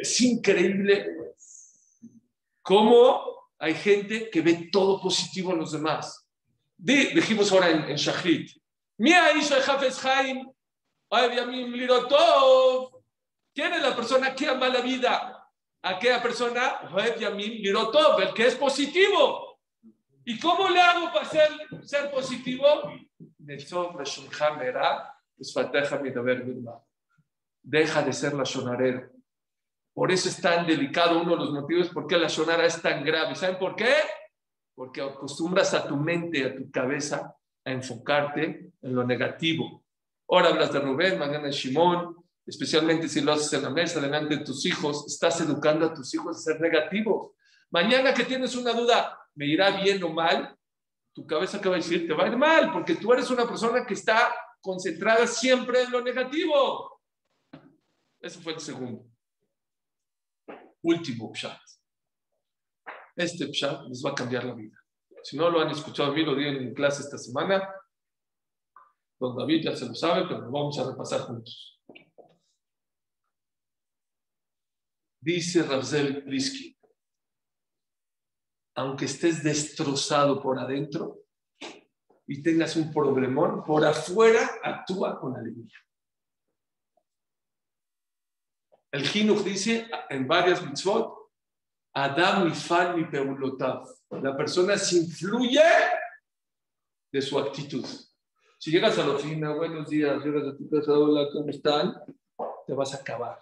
[0.00, 1.16] Es increíble
[2.62, 6.28] cómo hay gente que ve todo positivo en los demás.
[6.76, 8.52] dijimos ahora en, en Shachrit.
[13.52, 15.44] ¿Quién es la persona que ama la vida?
[15.82, 19.49] Aquella persona, el que es positivo.
[20.24, 21.48] ¿Y cómo le hago para ser,
[21.82, 22.64] ser positivo?
[27.62, 29.10] Deja de ser la shonarero.
[29.92, 33.04] Por eso es tan delicado uno de los motivos por qué la shonara es tan
[33.04, 33.34] grave.
[33.34, 33.92] ¿Saben por qué?
[34.74, 39.84] Porque acostumbras a tu mente, a tu cabeza, a enfocarte en lo negativo.
[40.28, 44.36] Ahora hablas de Rubén, mañana de Shimón, especialmente si lo haces en la mesa delante
[44.36, 47.32] de tus hijos, estás educando a tus hijos a ser negativos.
[47.70, 50.54] Mañana que tienes una duda, ¿me irá bien o mal?
[51.14, 53.48] Tu cabeza que va a decir, te va a ir mal, porque tú eres una
[53.48, 57.00] persona que está concentrada siempre en lo negativo.
[58.20, 59.06] Ese fue el segundo.
[60.82, 61.58] Último pshat.
[63.16, 64.76] Este pshat les va a cambiar la vida.
[65.22, 67.66] Si no lo han escuchado a mí, lo di en clase esta semana.
[69.18, 71.80] Don David ya se lo sabe, pero lo vamos a repasar juntos.
[75.18, 76.76] Dice Ravzel Brisky,
[78.80, 81.18] aunque estés destrozado por adentro,
[82.26, 85.78] y tengas un problemón, por afuera actúa con alegría.
[88.90, 91.14] El Jinuch dice en varias mitzvot,
[91.92, 93.86] Adam mi fan mi peulotav.
[94.22, 95.60] La persona se influye
[97.12, 97.84] de su actitud.
[98.58, 102.02] Si llegas a la oficina, buenos días, llegas a tu casa, hola, ¿cómo están?
[102.66, 103.38] Te vas a acabar.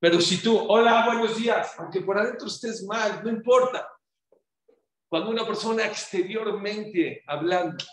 [0.00, 3.86] Pero si tú, hola, buenos días, aunque por adentro estés mal, no importa.
[5.10, 7.84] Cuando una persona exteriormente hablando,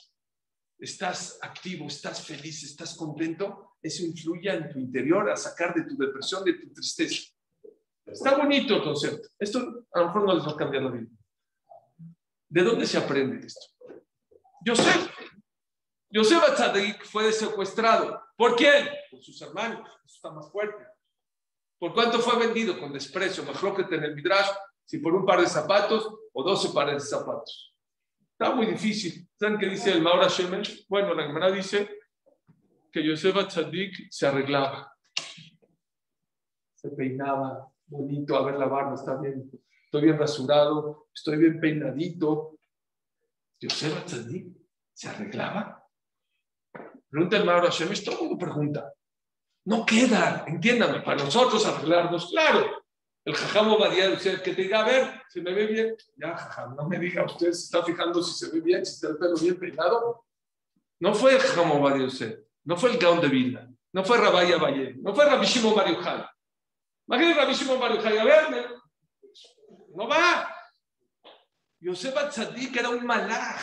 [0.78, 5.98] estás activo, estás feliz, estás contento, eso influye en tu interior a sacar de tu
[5.98, 7.34] depresión, de tu tristeza.
[8.06, 9.30] Está bonito el concepto.
[9.40, 11.08] Esto a lo mejor no les va a cambiar la vida.
[12.50, 13.66] ¿De dónde se aprende esto?
[14.64, 15.10] Yosef.
[16.12, 18.22] Yosef Atzadik fue secuestrado.
[18.36, 18.90] ¿Por quién?
[19.10, 19.90] Por sus hermanos.
[20.06, 20.86] Eso está más fuerte.
[21.80, 22.80] ¿Por cuánto fue vendido?
[22.80, 23.44] Con desprecio.
[23.44, 24.50] Mejor que tener Midrash
[24.86, 26.08] si por un par de zapatos
[26.38, 27.76] o 12 pares de zapatos.
[28.32, 29.28] Está muy difícil.
[29.40, 30.86] ¿Saben qué dice el Maura Shemesh?
[30.88, 31.90] Bueno, la hermana dice
[32.92, 34.96] que Yosef Tzadik se arreglaba.
[36.76, 39.50] Se peinaba bonito, a ver la barba, está bien,
[39.86, 42.60] estoy bien rasurado, estoy bien peinadito.
[43.60, 44.56] Yosef Tzadik
[44.94, 45.84] se arreglaba.
[47.10, 48.94] Pregunta el Maura Shemesh, todo el mundo pregunta.
[49.66, 52.86] No queda, entiéndame, para nosotros arreglarnos, claro,
[53.28, 55.96] el jajam Obadiah usted que te diga, a ver, si me ve bien.
[56.16, 59.10] Ya, jajam, no me diga, usted se está fijando si se ve bien, si está
[59.10, 60.26] el pelo bien peinado.
[61.00, 62.08] No fue el jajam Obadiah
[62.64, 66.26] no fue el Gaon de Vilna, no fue Rabaya Valle, no fue Bar Yochai.
[67.08, 68.66] Imagínate Rabbi Shimon Bar a verme.
[69.94, 70.54] No va.
[71.80, 73.62] Yosef Atzadik era un malaj.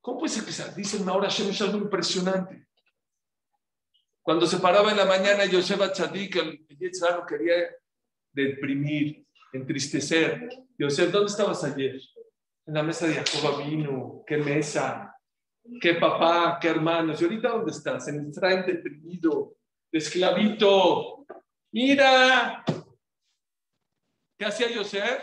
[0.00, 2.66] ¿Cómo puede ser que se dicen ahora Hashem es algo impresionante?
[4.22, 7.54] Cuando se paraba en la mañana, Yosef Atzadik, el Yetzirah quería
[8.32, 10.48] deprimir, entristecer.
[10.78, 12.00] Yosef, ¿dónde estabas ayer?
[12.66, 15.12] En la mesa de Jacob vino, qué mesa,
[15.80, 17.20] qué papá, qué hermanos.
[17.20, 18.06] ¿Y ahorita dónde estás?
[18.06, 19.56] En el deprimido,
[19.90, 21.26] de esclavito.
[21.72, 22.64] Mira,
[24.38, 25.20] ¿qué hacía Yosef?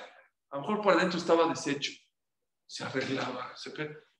[0.49, 1.93] A lo mejor por adentro estaba deshecho.
[2.67, 3.53] Se arreglaba.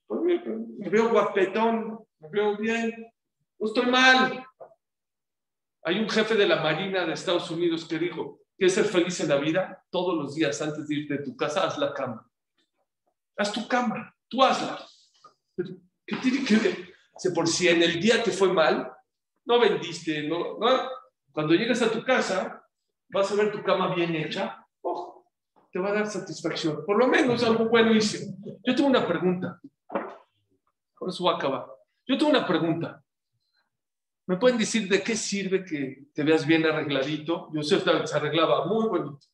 [0.07, 3.11] Pues me veo guapetón, me veo bien,
[3.59, 4.45] no estoy mal.
[5.89, 9.29] Hay un jefe de la Marina de Estados Unidos que dijo, ¿quieres ser feliz en
[9.29, 9.83] la vida?
[9.89, 12.29] Todos los días antes de irte de tu casa, haz la cama.
[13.35, 14.85] Haz tu cama, tú hazla.
[16.05, 16.93] ¿Qué tiene que ver?
[17.33, 18.87] Por si en el día te fue mal,
[19.45, 20.59] no vendiste, no.
[21.31, 22.63] Cuando llegas a tu casa,
[23.09, 25.25] vas a ver tu cama bien hecha, oh,
[25.71, 26.85] te va a dar satisfacción.
[26.85, 28.31] Por lo menos algo bueno hice.
[28.63, 29.59] Yo tengo una pregunta.
[30.93, 31.65] Con eso voy a acabar.
[32.05, 33.03] Yo tengo una pregunta.
[34.29, 37.49] ¿Me pueden decir de qué sirve que te veas bien arregladito?
[37.51, 39.27] Yo sé que se arreglaba muy bonito.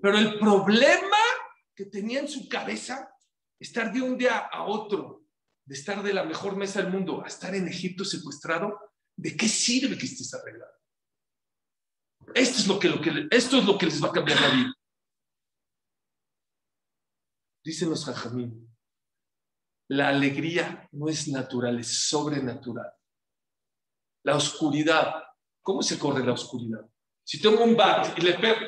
[0.00, 1.16] Pero el problema
[1.74, 3.12] que tenía en su cabeza,
[3.58, 5.24] estar de un día a otro,
[5.64, 8.78] de estar de la mejor mesa del mundo a estar en Egipto secuestrado,
[9.16, 10.74] ¿de qué sirve que estés arreglado?
[12.32, 14.50] Esto es lo que, lo que, esto es lo que les va a cambiar la
[14.50, 14.74] vida.
[17.64, 18.72] Dicen los jajamín,
[19.88, 22.92] la alegría no es natural, es sobrenatural.
[24.26, 25.22] La oscuridad,
[25.62, 26.84] ¿cómo se corre la oscuridad?
[27.22, 28.58] Si tengo un bat y le pego,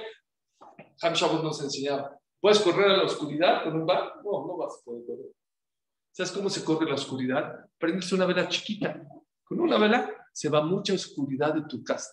[1.03, 4.23] Ham nos enseñaba, ¿puedes correr a la oscuridad con un bat?
[4.23, 5.33] No, no vas a poder correr.
[6.13, 7.67] ¿Sabes cómo se corre la oscuridad?
[7.77, 9.03] Prendes una vela chiquita.
[9.43, 12.13] Con una vela se va mucha oscuridad de tu casa.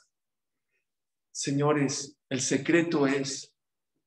[1.32, 3.54] Señores, el secreto es,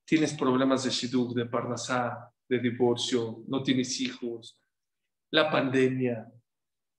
[0.03, 4.59] tienes problemas de shiduk, de parnasá, de divorcio, no tienes hijos,
[5.31, 6.29] la pandemia,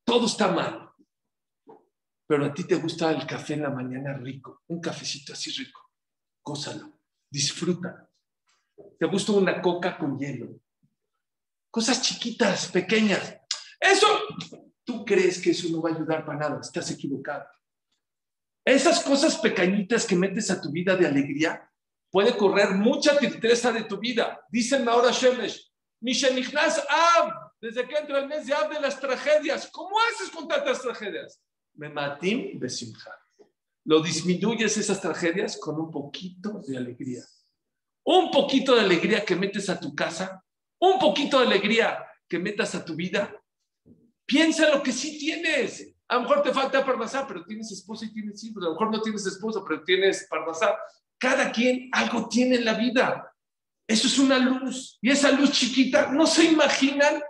[0.04, 0.89] todo está mal.
[2.30, 5.90] Pero a ti te gusta el café en la mañana rico, un cafecito así rico.
[6.44, 8.08] Gózalo, disfruta.
[8.96, 10.60] Te gusta una coca con hielo.
[11.72, 13.36] Cosas chiquitas, pequeñas.
[13.80, 14.06] Eso,
[14.84, 17.46] tú crees que eso no va a ayudar para nada, estás equivocado.
[18.64, 21.68] Esas cosas pequeñitas que metes a tu vida de alegría,
[22.12, 24.40] puede correr mucha tristeza de tu vida.
[24.52, 25.68] Dicen ahora Shemesh,
[26.00, 29.68] Mishenichnas Ab, desde que entra el mes de Ab de las tragedias.
[29.72, 31.42] ¿Cómo haces con tantas tragedias?
[31.74, 33.10] Me matim besimcha.
[33.84, 37.22] Lo disminuyes esas tragedias con un poquito de alegría.
[38.04, 40.44] Un poquito de alegría que metes a tu casa,
[40.78, 43.34] un poquito de alegría que metas a tu vida.
[44.26, 45.94] Piensa lo que sí tienes.
[46.08, 48.62] A lo mejor te falta parnasá, pero tienes esposa y tienes hijos.
[48.62, 50.76] A lo mejor no tienes esposa, pero tienes parnasá.
[51.18, 53.34] Cada quien algo tiene en la vida.
[53.86, 54.98] Eso es una luz.
[55.02, 57.22] Y esa luz chiquita, no se imaginan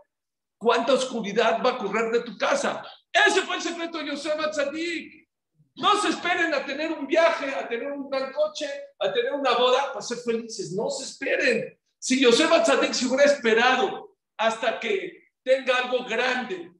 [0.59, 2.85] cuánta oscuridad va a correr de tu casa.
[3.13, 5.29] Ese fue el secreto de Yosef Tzadik.
[5.77, 8.67] No se esperen a tener un viaje, a tener un gran coche,
[8.99, 10.73] a tener una boda para ser felices.
[10.73, 11.79] No se esperen.
[11.99, 16.73] Si Yosef Tzadik se hubiera esperado hasta que tenga algo grande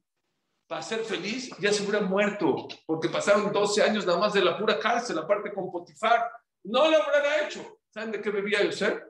[0.67, 4.57] para ser feliz, ya se hubiera muerto, porque pasaron 12 años nada más de la
[4.57, 6.31] pura cárcel, aparte con Potifar.
[6.63, 7.79] No lo hubiera hecho.
[7.89, 9.01] ¿Saben de qué bebía Yosef?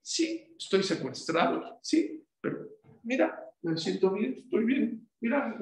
[0.00, 2.60] Sí, estoy secuestrado, sí, pero
[3.02, 5.08] mira, me siento bien, estoy bien.
[5.20, 5.58] Mira,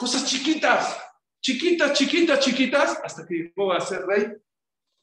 [0.00, 0.98] cosas chiquitas,
[1.42, 4.32] chiquitas, chiquitas, chiquitas, hasta que llegó a ser rey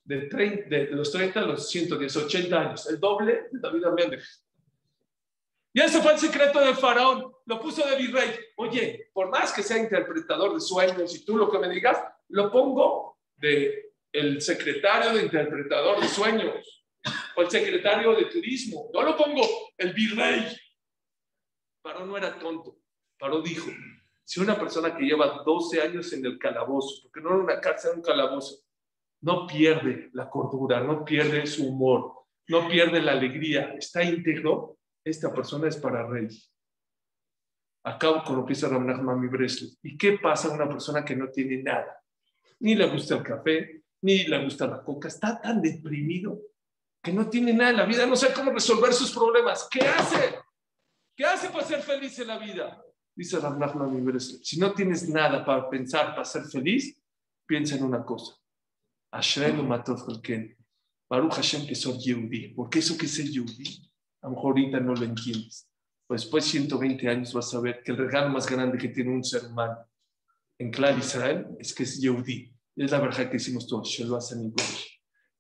[0.03, 0.21] de,
[0.67, 4.43] de, los 30 a los 110, 80 años, el doble de David Améndez.
[5.71, 8.39] Y ese fue el secreto del faraón, lo puso de virrey.
[8.55, 12.51] Oye, por más que sea interpretador de sueños y tú lo que me digas, lo
[12.51, 16.87] pongo de el secretario de interpretador de sueños
[17.35, 18.89] o el secretario de turismo.
[18.91, 19.43] No lo pongo
[19.77, 20.57] el virrey.
[21.83, 22.79] Paró no era tonto.
[23.19, 23.69] Paró dijo,
[24.28, 27.91] si una persona que lleva 12 años en el calabozo, porque no era una cárcel,
[27.91, 28.57] era un calabozo,
[29.21, 35.34] no pierde la cordura, no pierde su humor, no pierde la alegría, está íntegro, esta
[35.34, 36.28] persona es para rey.
[37.86, 39.69] Acabo con lo que dice Mami Breslau.
[39.82, 41.97] ¿Y qué pasa a una persona que no tiene nada?
[42.59, 46.38] Ni le gusta el café, ni le gusta la coca, está tan deprimido
[47.01, 49.69] que no tiene nada en la vida, no sabe cómo resolver sus problemas.
[49.71, 50.38] ¿Qué hace?
[51.15, 52.84] ¿Qué hace para ser feliz en la vida?
[53.18, 57.01] Dice Ramnachman si no tienes nada para pensar, para ser feliz,
[57.47, 58.36] piensa en una cosa.
[59.11, 60.05] Ashrenu matov
[61.09, 62.49] Baruch Hashem que soy Yehudi.
[62.49, 63.91] Porque eso que es Yehudi,
[64.22, 65.68] a lo mejor ahorita no lo entiendes.
[66.05, 69.09] Pues después de 120 años vas a ver que el regalo más grande que tiene
[69.09, 69.80] un ser humano
[70.59, 72.53] en Clar Israel es que es Yehudi.
[72.76, 73.99] Es la verdad que hicimos todos.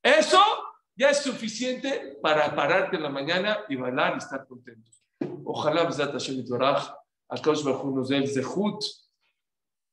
[0.01, 0.39] Eso
[0.95, 4.89] ya es suficiente para pararte en la mañana y bailar y estar contento.
[5.43, 6.97] Ojalá, Hashem Torah,
[7.29, 8.83] Akash Bajú nos dé el zehut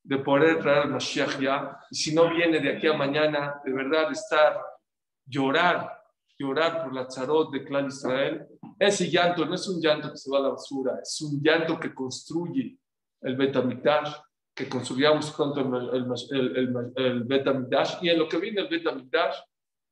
[0.05, 1.79] de poder traer al Mashiach ya.
[1.91, 4.61] Y si no viene de aquí a mañana, de verdad estar,
[5.27, 5.91] llorar,
[6.39, 8.47] llorar por la tzarot de Clan Israel.
[8.79, 11.79] Ese llanto no es un llanto que se va a la basura, es un llanto
[11.79, 12.79] que construye
[13.23, 14.13] el Betamikdash,
[14.55, 17.69] que construyamos pronto el, el, el, el.
[18.03, 19.37] Y en lo que viene el Betamikdash,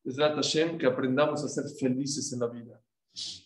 [0.04, 2.80] es Hashem que aprendamos a ser felices en la vida.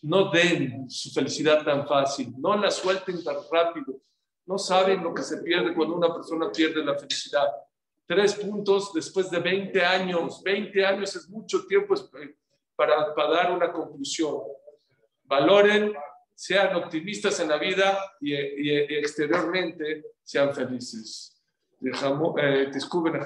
[0.02, 4.00] No den su felicidad tan fácil, no la suelten tan rápido.
[4.46, 7.48] No saben lo que se pierde cuando una persona pierde la felicidad.
[8.06, 10.40] Tres puntos después de 20 años.
[10.42, 11.94] 20 años es mucho tiempo
[12.76, 14.36] para, para dar una conclusión.
[15.24, 15.92] Valoren,
[16.36, 21.32] sean optimistas en la vida y, y, exteriormente sean felices.
[21.80, 23.20] Eh, descubren la